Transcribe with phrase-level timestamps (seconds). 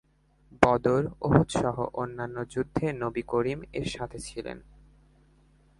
[0.61, 4.57] বদর, উহুদসহ অন্যান্য যুদ্ধে নবী করীম এর সাথে ছিলেন।